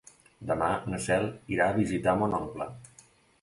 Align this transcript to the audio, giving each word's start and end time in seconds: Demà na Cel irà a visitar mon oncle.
Demà 0.51 0.69
na 0.93 0.99
Cel 1.07 1.27
irà 1.57 1.67
a 1.73 1.77
visitar 1.77 2.17
mon 2.23 2.35
oncle. 2.39 2.69